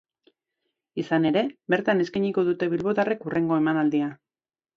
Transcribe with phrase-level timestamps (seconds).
[1.03, 1.43] Izan ere,
[1.73, 4.11] bertan eskainiko dute bilbotarrek hurrengo emanaldia.